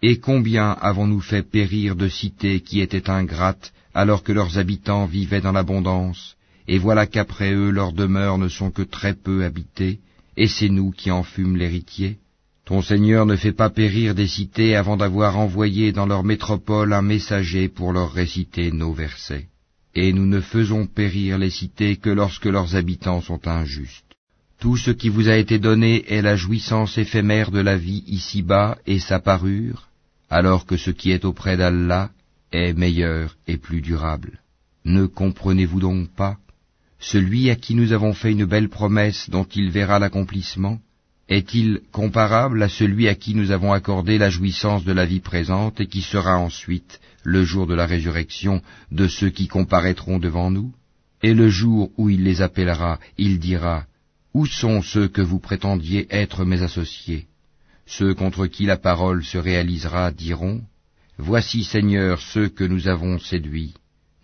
Et 0.05 0.19
combien 0.19 0.73
avons-nous 0.73 1.21
fait 1.21 1.49
périr 1.49 1.95
de 1.95 2.09
cités 2.09 2.61
qui 2.61 2.81
étaient 2.81 3.09
ingrates 3.09 3.73
alors 3.95 4.25
que 4.25 4.33
leurs 4.33 4.59
habitants 4.59 5.07
vivaient 5.07 5.41
dans 5.41 5.53
l'abondance? 5.53 6.35
Et 6.67 6.79
voilà 6.79 7.07
qu'après 7.07 7.53
eux 7.53 7.71
leurs 7.71 7.93
demeures 7.93 8.39
ne 8.39 8.49
sont 8.49 8.73
que 8.73 8.83
très 8.83 9.15
peu 9.15 9.45
habitées, 9.45 10.01
et 10.37 10.49
c'est 10.49 10.69
nous 10.69 10.91
qui 10.91 11.13
en 11.13 11.23
fûmes 11.23 11.57
l'héritier. 11.57 12.19
Ton 12.65 12.83
Seigneur 12.83 13.27
ne 13.27 13.37
fait 13.37 13.53
pas 13.53 13.71
périr 13.71 14.17
des 14.17 14.27
cités 14.27 14.75
avant 14.75 14.97
d'avoir 14.97 15.39
envoyé 15.39 15.93
dans 15.93 16.07
leur 16.07 16.25
métropole 16.25 16.93
un 16.93 17.03
messager 17.03 17.69
pour 17.69 17.93
leur 17.93 18.13
réciter 18.13 18.73
nos 18.73 18.93
versets. 18.93 19.47
Et 19.95 20.13
nous 20.13 20.27
ne 20.27 20.41
faisons 20.41 20.87
périr 20.87 21.39
les 21.39 21.51
cités 21.51 21.97
que 21.97 22.11
lorsque 22.11 22.47
leurs 22.47 22.75
habitants 22.75 23.21
sont 23.21 23.47
injustes. 23.47 24.05
Tout 24.59 24.77
ce 24.77 24.91
qui 24.91 25.09
vous 25.09 25.29
a 25.29 25.37
été 25.37 25.59
donné 25.59 26.05
est 26.13 26.23
la 26.23 26.35
jouissance 26.35 26.99
éphémère 26.99 27.51
de 27.53 27.61
la 27.61 27.77
vie 27.77 28.05
ici-bas 28.07 28.79
et 28.87 29.01
sa 29.01 29.19
parure, 29.19 29.89
alors 30.33 30.65
que 30.65 30.79
ce 30.79 30.91
qui 30.91 31.11
est 31.11 31.27
auprès 31.27 31.59
d'Allah 31.59 32.11
est 32.53 32.73
meilleur 32.73 33.37
et 33.47 33.59
plus 33.59 33.83
durable. 33.83 34.41
Ne 34.87 35.05
comprenez-vous 35.05 35.81
donc 35.81 36.09
pas? 36.09 36.39
Celui 36.99 37.51
à 37.51 37.57
qui 37.57 37.75
nous 37.75 37.93
avons 37.93 38.15
fait 38.15 38.33
une 38.33 38.47
belle 38.47 38.71
promesse 38.71 39.29
dont 39.29 39.45
il 39.45 39.71
verra 39.71 39.99
l'accomplissement 39.99 40.79
Est-il 41.29 41.83
comparable 41.93 42.63
à 42.63 42.71
celui 42.71 43.09
à 43.09 43.15
qui 43.15 43.35
nous 43.35 43.51
avons 43.51 43.75
accordé 43.75 44.17
la 44.17 44.31
jouissance 44.31 44.85
de 44.85 44.93
la 44.93 45.05
vie 45.05 45.21
présente 45.21 45.83
et 45.83 45.87
qui 45.87 46.01
sera 46.01 46.39
ensuite, 46.39 46.99
le 47.25 47.45
jour 47.45 47.67
de 47.67 47.75
la 47.75 47.85
résurrection, 47.85 48.63
de 48.91 49.09
ceux 49.09 49.29
qui 49.29 49.49
comparaîtront 49.49 50.19
devant 50.19 50.51
nous? 50.51 50.73
Et 51.23 51.35
le 51.35 51.51
jour 51.51 51.91
où 51.99 52.09
il 52.09 52.25
les 52.25 52.41
appellera, 52.41 52.99
il 53.19 53.39
dira, 53.39 53.85
Où 54.33 54.47
sont 54.47 54.81
ceux 54.81 55.09
que 55.09 55.21
vous 55.21 55.41
prétendiez 55.41 56.07
être 56.11 56.47
mes 56.47 56.63
associés? 56.63 57.27
Ceux 57.99 58.15
contre 58.15 58.47
qui 58.47 58.65
la 58.65 58.79
parole 58.79 59.23
se 59.23 59.37
réalisera 59.37 60.13
diront, 60.13 60.63
Voici 61.19 61.63
Seigneur 61.63 62.23
ceux 62.23 62.49
que 62.49 62.65
nous 62.65 62.89
avons 62.89 63.19
séduits. 63.19 63.75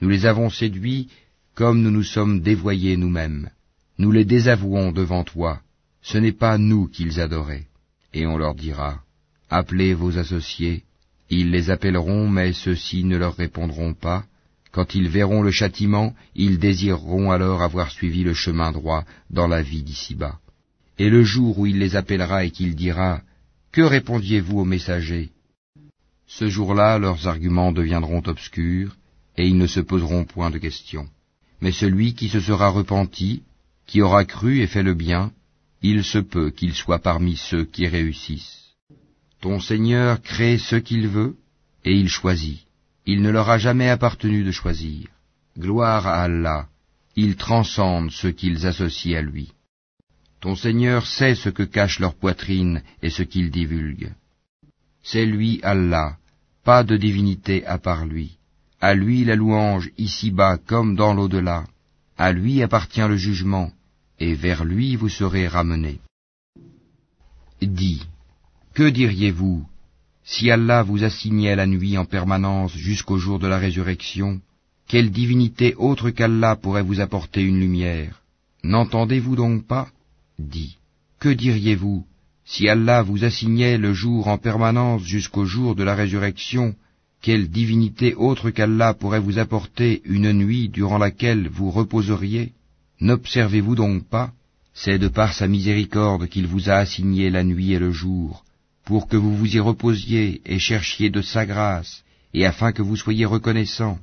Nous 0.00 0.08
les 0.08 0.24
avons 0.24 0.48
séduits 0.48 1.08
comme 1.54 1.82
nous 1.82 1.90
nous 1.90 2.02
sommes 2.02 2.40
dévoyés 2.40 2.96
nous-mêmes. 2.96 3.50
Nous 3.98 4.10
les 4.10 4.24
désavouons 4.24 4.90
devant 4.90 5.22
toi, 5.22 5.60
ce 6.00 6.16
n'est 6.16 6.32
pas 6.44 6.56
nous 6.56 6.86
qu'ils 6.86 7.20
adoraient. 7.20 7.66
Et 8.14 8.26
on 8.26 8.38
leur 8.38 8.54
dira, 8.54 9.02
appelez 9.50 9.92
vos 9.92 10.16
associés, 10.16 10.84
ils 11.28 11.50
les 11.50 11.68
appelleront, 11.68 12.26
mais 12.26 12.54
ceux-ci 12.54 13.04
ne 13.04 13.18
leur 13.18 13.36
répondront 13.36 13.92
pas. 13.92 14.24
Quand 14.72 14.94
ils 14.94 15.10
verront 15.10 15.42
le 15.42 15.50
châtiment, 15.50 16.14
ils 16.34 16.58
désireront 16.58 17.32
alors 17.32 17.60
avoir 17.60 17.90
suivi 17.90 18.22
le 18.22 18.32
chemin 18.32 18.72
droit 18.72 19.04
dans 19.28 19.46
la 19.46 19.60
vie 19.60 19.82
d'ici-bas. 19.82 20.38
Et 20.98 21.10
le 21.10 21.22
jour 21.22 21.58
où 21.58 21.66
il 21.66 21.78
les 21.78 21.96
appellera 21.96 22.44
et 22.46 22.50
qu'il 22.50 22.74
dira, 22.74 23.20
Que 23.72 23.82
répondiez-vous 23.82 24.60
aux 24.60 24.64
messagers? 24.64 25.30
Ce 26.26 26.48
jour-là, 26.48 26.98
leurs 26.98 27.26
arguments 27.26 27.72
deviendront 27.72 28.22
obscurs, 28.26 28.96
et 29.36 29.46
ils 29.46 29.58
ne 29.58 29.66
se 29.66 29.80
poseront 29.80 30.24
point 30.24 30.50
de 30.50 30.58
questions. 30.58 31.08
Mais 31.60 31.72
celui 31.72 32.14
qui 32.14 32.28
se 32.28 32.40
sera 32.40 32.68
repenti, 32.70 33.42
qui 33.86 34.02
aura 34.02 34.24
cru 34.24 34.60
et 34.60 34.66
fait 34.66 34.82
le 34.82 34.94
bien, 34.94 35.32
il 35.82 36.02
se 36.04 36.18
peut 36.18 36.50
qu'il 36.50 36.74
soit 36.74 36.98
parmi 36.98 37.36
ceux 37.36 37.64
qui 37.64 37.86
réussissent. 37.86 38.74
Ton 39.40 39.60
Seigneur 39.60 40.20
crée 40.22 40.58
ce 40.58 40.76
qu'il 40.76 41.08
veut, 41.08 41.36
et 41.84 41.92
il 41.92 42.08
choisit. 42.08 42.60
Il 43.06 43.22
ne 43.22 43.30
leur 43.30 43.48
a 43.48 43.58
jamais 43.58 43.88
appartenu 43.88 44.44
de 44.44 44.50
choisir. 44.50 45.08
Gloire 45.56 46.06
à 46.06 46.22
Allah, 46.22 46.68
il 47.16 47.36
transcende 47.36 48.10
ceux 48.10 48.32
qu'ils 48.32 48.66
associent 48.66 49.18
à 49.18 49.22
lui. 49.22 49.52
Ton 50.48 50.56
Seigneur 50.56 51.06
sait 51.06 51.34
ce 51.34 51.50
que 51.50 51.62
cache 51.62 51.98
leur 51.98 52.14
poitrine 52.14 52.80
et 53.02 53.10
ce 53.10 53.22
qu'ils 53.22 53.50
divulguent. 53.50 54.14
C'est 55.02 55.26
lui 55.26 55.60
Allah, 55.62 56.16
pas 56.64 56.84
de 56.84 56.96
divinité 56.96 57.66
à 57.66 57.76
part 57.76 58.06
lui. 58.06 58.38
À 58.80 58.94
lui 58.94 59.26
la 59.26 59.36
louange 59.36 59.90
ici-bas 59.98 60.56
comme 60.56 60.96
dans 60.96 61.12
l'au-delà. 61.12 61.66
À 62.16 62.32
lui 62.32 62.62
appartient 62.62 63.06
le 63.06 63.18
jugement, 63.18 63.70
et 64.18 64.32
vers 64.32 64.64
lui 64.64 64.96
vous 64.96 65.10
serez 65.10 65.46
ramenés. 65.46 66.00
Dis, 67.60 68.06
que 68.72 68.88
diriez-vous 68.88 69.66
si 70.24 70.50
Allah 70.50 70.82
vous 70.82 71.04
assignait 71.04 71.56
la 71.56 71.66
nuit 71.66 71.98
en 71.98 72.06
permanence 72.06 72.74
jusqu'au 72.74 73.18
jour 73.18 73.38
de 73.38 73.48
la 73.48 73.58
résurrection? 73.58 74.40
Quelle 74.86 75.10
divinité 75.10 75.74
autre 75.74 76.08
qu'Allah 76.08 76.56
pourrait 76.56 76.88
vous 76.90 77.00
apporter 77.00 77.42
une 77.42 77.60
lumière? 77.60 78.22
N'entendez-vous 78.64 79.36
donc 79.36 79.66
pas? 79.66 79.88
Dis, 80.38 80.76
que 81.18 81.28
diriez-vous 81.28 82.06
si 82.44 82.68
Allah 82.68 83.02
vous 83.02 83.24
assignait 83.24 83.76
le 83.76 83.92
jour 83.92 84.28
en 84.28 84.38
permanence 84.38 85.02
jusqu'au 85.02 85.44
jour 85.44 85.74
de 85.74 85.82
la 85.82 85.94
résurrection 85.94 86.74
quelle 87.20 87.48
divinité 87.48 88.14
autre 88.14 88.50
qu'Allah 88.50 88.94
pourrait 88.94 89.20
vous 89.20 89.38
apporter 89.38 90.02
une 90.04 90.32
nuit 90.32 90.68
durant 90.68 90.98
laquelle 90.98 91.48
vous 91.48 91.70
reposeriez? 91.70 92.52
N'observez-vous 93.00 93.74
donc 93.74 94.04
pas? 94.08 94.32
C'est 94.72 94.98
de 94.98 95.08
par 95.08 95.32
sa 95.32 95.48
miséricorde 95.48 96.28
qu'il 96.28 96.46
vous 96.46 96.70
a 96.70 96.74
assigné 96.74 97.30
la 97.30 97.42
nuit 97.42 97.72
et 97.72 97.78
le 97.80 97.90
jour, 97.90 98.44
pour 98.84 99.08
que 99.08 99.16
vous 99.16 99.36
vous 99.36 99.56
y 99.56 99.58
reposiez 99.58 100.40
et 100.46 100.60
cherchiez 100.60 101.10
de 101.10 101.20
sa 101.20 101.44
grâce, 101.44 102.04
et 102.32 102.46
afin 102.46 102.70
que 102.70 102.82
vous 102.82 102.96
soyez 102.96 103.24
reconnaissants. 103.24 103.98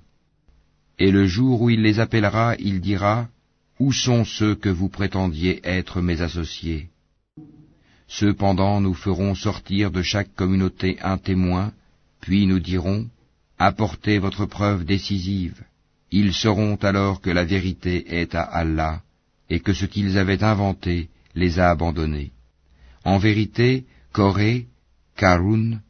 Et 1.00 1.12
le 1.12 1.26
jour 1.26 1.62
où 1.62 1.70
il 1.70 1.82
les 1.82 2.00
appellera, 2.00 2.56
il 2.60 2.82
dira, 2.82 3.30
Où 3.80 3.92
sont 3.92 4.24
ceux 4.24 4.56
que 4.56 4.70
vous 4.70 4.90
prétendiez 4.90 5.60
être 5.64 6.02
mes 6.02 6.22
associés? 6.22 6.90
Cependant 8.08 8.80
nous 8.80 8.94
ferons 8.94 9.36
sortir 9.36 9.92
de 9.92 10.02
chaque 10.02 10.34
communauté 10.34 10.98
un 11.02 11.18
témoin, 11.18 11.74
puis 12.22 12.48
nous 12.48 12.60
dirons, 12.60 13.08
apportez 13.58 14.18
votre 14.20 14.46
preuve 14.46 14.86
décisive. 14.86 15.62
Ils 16.12 16.34
sauront 16.34 16.76
alors 16.76 17.20
que 17.20 17.30
la 17.30 17.44
vérité 17.44 18.20
est 18.20 18.34
à 18.36 18.44
Allah, 18.44 19.02
et 19.50 19.60
que 19.60 19.74
ce 19.74 19.86
qu'ils 19.86 20.18
avaient 20.18 20.44
inventé 20.44 21.10
les 21.36 21.60
a 21.60 21.70
abandonnés. 21.70 22.32
En 23.04 23.18
vérité, 23.18 23.86
Corée, 24.14 24.68
Karun, 25.18 25.82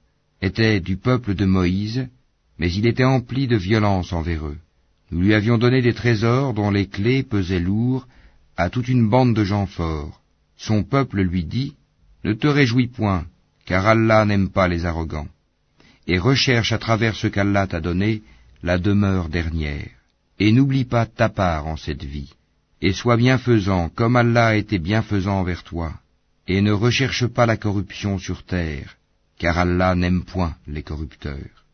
était 0.41 0.79
du 0.79 0.97
peuple 0.97 1.35
de 1.35 1.45
Moïse, 1.45 2.07
mais 2.57 2.71
il 2.73 2.87
était 2.87 3.03
empli 3.03 3.47
de 3.47 3.55
violence 3.55 4.11
envers 4.13 4.47
eux. 4.47 4.57
Nous 5.11 5.21
lui 5.21 5.33
avions 5.33 5.57
donné 5.57 5.81
des 5.81 5.93
trésors 5.93 6.53
dont 6.53 6.71
les 6.71 6.87
clés 6.87 7.23
pesaient 7.23 7.59
lourd 7.59 8.07
à 8.57 8.69
toute 8.69 8.87
une 8.87 9.09
bande 9.09 9.35
de 9.35 9.43
gens 9.43 9.65
forts. 9.65 10.21
Son 10.57 10.83
peuple 10.83 11.21
lui 11.21 11.43
dit, 11.43 11.75
Ne 12.23 12.33
te 12.33 12.47
réjouis 12.47 12.87
point, 12.87 13.25
car 13.65 13.85
Allah 13.85 14.25
n'aime 14.25 14.49
pas 14.49 14.67
les 14.67 14.85
arrogants 14.85 15.27
et 16.07 16.19
recherche 16.19 16.71
à 16.71 16.77
travers 16.77 17.15
ce 17.15 17.27
qu'Allah 17.27 17.67
t'a 17.67 17.81
donné 17.81 18.21
la 18.63 18.77
demeure 18.77 19.29
dernière. 19.29 19.89
Et 20.39 20.51
n'oublie 20.51 20.85
pas 20.85 21.05
ta 21.05 21.29
part 21.29 21.67
en 21.67 21.77
cette 21.77 22.03
vie. 22.03 22.33
Et 22.81 22.93
sois 22.93 23.17
bienfaisant 23.17 23.89
comme 23.89 24.15
Allah 24.15 24.47
a 24.47 24.55
été 24.55 24.79
bienfaisant 24.79 25.39
envers 25.39 25.63
toi. 25.63 25.93
Et 26.47 26.61
ne 26.61 26.71
recherche 26.71 27.25
pas 27.25 27.45
la 27.45 27.57
corruption 27.57 28.19
sur 28.19 28.43
terre, 28.43 28.97
car 29.39 29.57
Allah 29.57 29.95
n'aime 29.95 30.23
point 30.23 30.55
les 30.67 30.83
corrupteurs. 30.83 31.65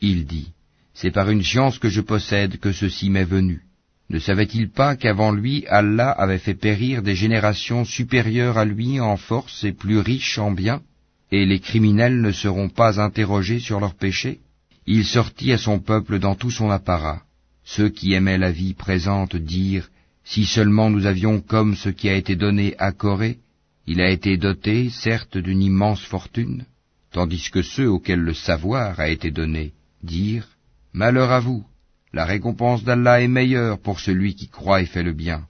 Il 0.00 0.26
dit, 0.26 0.52
C'est 1.00 1.12
par 1.12 1.30
une 1.30 1.44
science 1.44 1.78
que 1.78 1.88
je 1.88 2.00
possède 2.00 2.58
que 2.58 2.72
ceci 2.72 3.08
m'est 3.08 3.22
venu. 3.36 3.62
Ne 4.10 4.18
savait-il 4.18 4.68
pas 4.68 4.96
qu'avant 4.96 5.30
lui 5.30 5.64
Allah 5.68 6.10
avait 6.10 6.44
fait 6.46 6.56
périr 6.56 7.02
des 7.02 7.14
générations 7.14 7.84
supérieures 7.84 8.58
à 8.58 8.64
lui 8.64 8.98
en 8.98 9.16
force 9.16 9.62
et 9.62 9.70
plus 9.72 10.00
riches 10.00 10.38
en 10.38 10.50
biens 10.50 10.82
et 11.30 11.46
les 11.46 11.60
criminels 11.60 12.20
ne 12.20 12.32
seront 12.32 12.68
pas 12.68 13.00
interrogés 13.00 13.60
sur 13.60 13.78
leurs 13.78 13.94
péchés? 13.94 14.40
Il 14.86 15.04
sortit 15.04 15.52
à 15.52 15.58
son 15.58 15.78
peuple 15.78 16.18
dans 16.18 16.34
tout 16.34 16.50
son 16.50 16.68
apparat. 16.68 17.22
Ceux 17.62 17.90
qui 17.90 18.14
aimaient 18.14 18.44
la 18.46 18.50
vie 18.50 18.74
présente 18.74 19.36
dirent, 19.36 19.90
Si 20.24 20.46
seulement 20.46 20.90
nous 20.90 21.06
avions 21.06 21.40
comme 21.40 21.76
ce 21.76 21.90
qui 21.90 22.08
a 22.08 22.16
été 22.16 22.34
donné 22.34 22.74
à 22.78 22.90
Corée, 22.90 23.38
il 23.86 24.00
a 24.00 24.10
été 24.10 24.36
doté, 24.36 24.90
certes, 24.90 25.38
d'une 25.38 25.62
immense 25.62 26.02
fortune, 26.02 26.64
tandis 27.12 27.50
que 27.52 27.62
ceux 27.62 27.88
auxquels 27.88 28.18
le 28.30 28.34
savoir 28.34 28.98
a 28.98 29.08
été 29.08 29.30
donné 29.30 29.74
dirent, 30.02 30.57
Malheur 30.92 31.30
à 31.30 31.40
vous, 31.40 31.64
la 32.12 32.24
récompense 32.24 32.82
d'Allah 32.84 33.20
est 33.20 33.28
meilleure 33.28 33.78
pour 33.78 34.00
celui 34.00 34.34
qui 34.34 34.48
croit 34.48 34.82
et 34.82 34.86
fait 34.86 35.02
le 35.02 35.12
bien, 35.12 35.46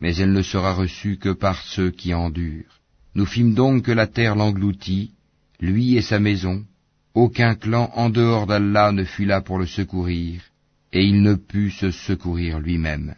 mais 0.00 0.14
elle 0.16 0.32
ne 0.32 0.42
sera 0.42 0.74
reçue 0.74 1.16
que 1.16 1.30
par 1.32 1.62
ceux 1.62 1.90
qui 1.90 2.12
endurent. 2.12 2.80
Nous 3.14 3.26
fîmes 3.26 3.54
donc 3.54 3.84
que 3.84 3.92
la 3.92 4.06
terre 4.06 4.36
l'engloutit, 4.36 5.12
lui 5.60 5.96
et 5.96 6.02
sa 6.02 6.18
maison, 6.18 6.64
aucun 7.14 7.54
clan 7.54 7.90
en 7.94 8.10
dehors 8.10 8.46
d'Allah 8.46 8.92
ne 8.92 9.04
fut 9.04 9.26
là 9.26 9.40
pour 9.40 9.58
le 9.58 9.66
secourir, 9.66 10.42
et 10.92 11.04
il 11.04 11.22
ne 11.22 11.34
put 11.34 11.70
se 11.70 11.90
secourir 11.90 12.58
lui-même. 12.58 13.14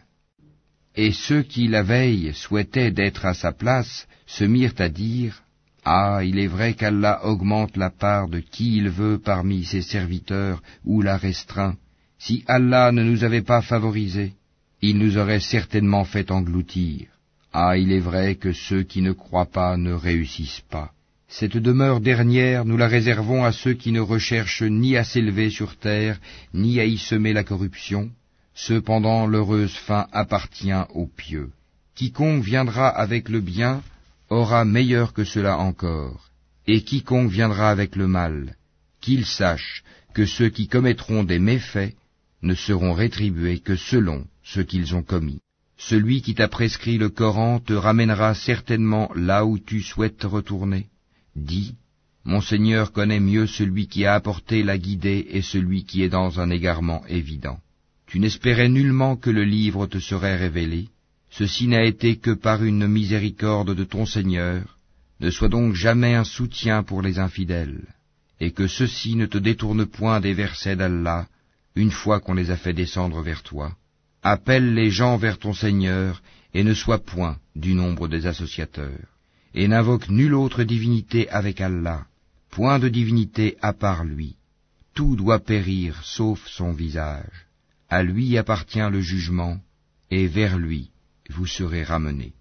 Et 0.95 1.11
ceux 1.11 1.43
qui, 1.43 1.67
la 1.67 1.83
veille, 1.83 2.33
souhaitaient 2.33 2.91
d'être 2.91 3.25
à 3.25 3.33
sa 3.33 3.51
place, 3.51 4.07
se 4.25 4.45
mirent 4.45 4.79
à 4.79 4.89
dire, 4.89 5.43
Ah, 5.87 6.21
il 6.23 6.39
est 6.39 6.47
vrai 6.47 6.73
qu'Allah 6.73 7.23
augmente 7.25 7.77
la 7.77 7.91
part 7.91 8.27
de 8.27 8.39
qui 8.39 8.77
il 8.77 8.89
veut 8.89 9.19
parmi 9.19 9.63
ses 9.63 9.83
serviteurs, 9.83 10.63
ou 10.83 11.03
la 11.03 11.15
restreint. 11.15 11.75
Si 12.17 12.43
Allah 12.47 12.91
ne 12.91 13.03
nous 13.03 13.23
avait 13.23 13.43
pas 13.43 13.61
favorisés, 13.61 14.33
il 14.81 14.97
nous 14.97 15.19
aurait 15.19 15.39
certainement 15.39 16.03
fait 16.03 16.31
engloutir. 16.31 17.05
Ah, 17.53 17.77
il 17.77 17.91
est 17.91 17.99
vrai 17.99 18.33
que 18.33 18.51
ceux 18.51 18.81
qui 18.81 19.03
ne 19.03 19.11
croient 19.11 19.45
pas 19.45 19.77
ne 19.77 19.93
réussissent 19.93 20.63
pas. 20.71 20.89
Cette 21.27 21.57
demeure 21.57 22.01
dernière, 22.01 22.65
nous 22.65 22.77
la 22.77 22.87
réservons 22.87 23.43
à 23.43 23.51
ceux 23.51 23.73
qui 23.73 23.91
ne 23.91 23.99
recherchent 23.99 24.63
ni 24.63 24.97
à 24.97 25.03
s'élever 25.03 25.51
sur 25.51 25.75
terre, 25.75 26.19
ni 26.53 26.79
à 26.79 26.85
y 26.85 26.97
semer 26.97 27.33
la 27.33 27.43
corruption. 27.43 28.09
Cependant, 28.55 29.27
l'heureuse 29.27 29.75
fin 29.75 30.07
appartient 30.11 30.83
aux 30.95 31.07
pieux. 31.07 31.51
Quiconque 31.93 32.43
viendra 32.43 32.87
avec 32.89 33.29
le 33.29 33.39
bien 33.39 33.83
aura 34.29 34.65
meilleur 34.65 35.13
que 35.13 35.23
cela 35.23 35.57
encore, 35.57 36.29
et 36.67 36.81
quiconque 36.83 37.29
viendra 37.29 37.69
avec 37.69 37.95
le 37.95 38.07
mal, 38.07 38.55
qu'il 39.01 39.25
sache 39.25 39.83
que 40.13 40.25
ceux 40.25 40.49
qui 40.49 40.67
commettront 40.67 41.23
des 41.23 41.39
méfaits 41.39 41.95
ne 42.41 42.55
seront 42.55 42.93
rétribués 42.93 43.59
que 43.59 43.75
selon 43.75 44.25
ce 44.43 44.61
qu'ils 44.61 44.95
ont 44.95 45.03
commis. 45.03 45.41
Celui 45.77 46.21
qui 46.21 46.35
t'a 46.35 46.47
prescrit 46.47 46.97
le 46.97 47.09
Coran 47.09 47.59
te 47.59 47.73
ramènera 47.73 48.33
certainement 48.33 49.11
là 49.15 49.45
où 49.45 49.59
tu 49.59 49.81
souhaites 49.81 50.23
retourner. 50.23 50.87
Dis, 51.35 51.75
Mon 52.23 52.41
Seigneur 52.41 52.91
connaît 52.91 53.19
mieux 53.19 53.45
celui 53.45 53.87
qui 53.87 54.05
a 54.05 54.13
apporté 54.15 54.63
la 54.63 54.77
guidée 54.77 55.27
et 55.29 55.41
celui 55.41 55.83
qui 55.83 56.01
est 56.01 56.09
dans 56.09 56.39
un 56.39 56.49
égarement 56.49 57.05
évident. 57.07 57.59
Tu 58.07 58.19
n'espérais 58.19 58.69
nullement 58.69 59.17
que 59.17 59.29
le 59.29 59.43
livre 59.43 59.85
te 59.87 59.99
serait 59.99 60.37
révélé, 60.37 60.87
ceci 61.37 61.67
n'a 61.67 61.83
été 61.83 62.17
que 62.17 62.31
par 62.31 62.63
une 62.63 62.87
miséricorde 62.87 63.73
de 63.75 63.83
ton 63.83 64.05
Seigneur, 64.05 64.77
ne 65.19 65.29
sois 65.29 65.49
donc 65.49 65.73
jamais 65.73 66.15
un 66.15 66.23
soutien 66.23 66.83
pour 66.83 67.01
les 67.01 67.19
infidèles, 67.19 67.85
et 68.39 68.51
que 68.51 68.67
ceci 68.67 69.15
ne 69.15 69.25
te 69.25 69.37
détourne 69.37 69.85
point 69.85 70.19
des 70.19 70.33
versets 70.33 70.75
d'Allah, 70.75 71.27
une 71.75 71.91
fois 71.91 72.19
qu'on 72.19 72.33
les 72.33 72.51
a 72.51 72.57
fait 72.57 72.73
descendre 72.73 73.21
vers 73.21 73.43
toi. 73.43 73.75
Appelle 74.23 74.73
les 74.73 74.91
gens 74.91 75.17
vers 75.17 75.37
ton 75.37 75.53
Seigneur, 75.53 76.21
et 76.53 76.63
ne 76.63 76.73
sois 76.73 76.99
point 76.99 77.37
du 77.55 77.73
nombre 77.73 78.07
des 78.07 78.27
associateurs 78.27 79.15
et 79.55 79.69
n'invoque 79.69 80.09
nulle 80.09 80.35
autre 80.35 80.63
divinité 80.63 81.29
avec 81.29 81.61
Allah, 81.61 82.05
point 82.51 82.77
de 82.77 82.89
divinité 82.89 83.57
à 83.61 83.71
part 83.71 84.03
lui. 84.03 84.35
Tout 84.93 85.15
doit 85.15 85.39
périr 85.39 86.03
sauf 86.03 86.45
son 86.45 86.73
visage. 86.73 87.47
À 87.89 88.03
lui 88.03 88.37
appartient 88.37 88.89
le 88.91 88.99
jugement, 88.99 89.57
et 90.11 90.27
vers 90.27 90.57
lui 90.57 90.91
vous 91.29 91.47
serez 91.47 91.83
ramenés. 91.83 92.33